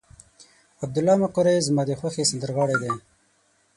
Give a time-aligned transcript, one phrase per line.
[0.83, 2.93] عبدالله مقری زما د خوښې سندرغاړی دی.